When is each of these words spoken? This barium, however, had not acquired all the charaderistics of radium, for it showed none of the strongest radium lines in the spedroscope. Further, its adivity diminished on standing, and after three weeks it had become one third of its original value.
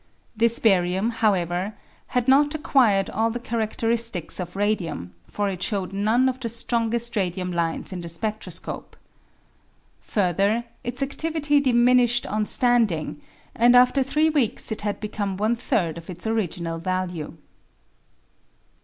This 0.35 0.57
barium, 0.57 1.11
however, 1.11 1.75
had 2.07 2.27
not 2.27 2.55
acquired 2.55 3.07
all 3.11 3.29
the 3.29 3.39
charaderistics 3.39 4.39
of 4.39 4.55
radium, 4.55 5.13
for 5.27 5.47
it 5.47 5.61
showed 5.61 5.93
none 5.93 6.27
of 6.27 6.39
the 6.39 6.49
strongest 6.49 7.15
radium 7.15 7.51
lines 7.51 7.93
in 7.93 8.01
the 8.01 8.09
spedroscope. 8.09 8.97
Further, 9.99 10.65
its 10.83 11.03
adivity 11.03 11.61
diminished 11.63 12.25
on 12.25 12.47
standing, 12.47 13.21
and 13.53 13.75
after 13.75 14.01
three 14.01 14.29
weeks 14.31 14.71
it 14.71 14.81
had 14.81 14.99
become 14.99 15.37
one 15.37 15.55
third 15.55 15.99
of 15.99 16.09
its 16.09 16.25
original 16.25 16.79
value. 16.79 17.37